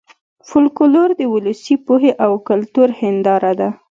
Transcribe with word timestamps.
فولکلور 0.47 1.09
د 1.19 1.21
ولسي 1.33 1.75
پوهې 1.85 2.11
او 2.25 2.31
کلتور 2.47 2.89
هېنداره 2.99 3.51
ده 3.59 3.69